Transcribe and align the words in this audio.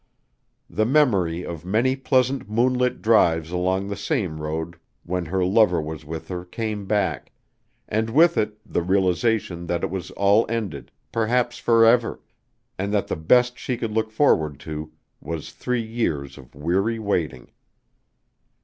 The 0.67 0.87
memory 0.87 1.45
of 1.45 1.63
many 1.63 1.95
pleasant 1.95 2.49
moonlit 2.49 3.03
drives 3.03 3.51
along 3.51 3.85
the 3.85 3.95
same 3.95 4.41
road 4.41 4.77
when 5.03 5.25
her 5.25 5.45
lover 5.45 5.79
was 5.79 6.03
with 6.03 6.27
her 6.29 6.43
came 6.43 6.87
back, 6.87 7.31
and 7.87 8.09
with 8.09 8.35
it 8.35 8.57
the 8.65 8.81
realization 8.81 9.67
that 9.67 9.83
it 9.83 9.91
was 9.91 10.09
all 10.17 10.47
ended, 10.49 10.91
perhaps 11.11 11.59
forever, 11.59 12.19
and 12.79 12.91
that 12.91 13.09
the 13.09 13.15
best 13.15 13.59
she 13.59 13.77
could 13.77 13.91
look 13.91 14.09
forward 14.09 14.59
to 14.61 14.91
was 15.19 15.51
three 15.51 15.85
years 15.85 16.35
of 16.35 16.55
weary 16.55 16.97
waiting. 16.97 17.51